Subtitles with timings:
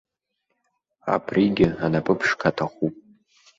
[1.13, 2.95] Абригьы анапы ԥшқа аҭахуп.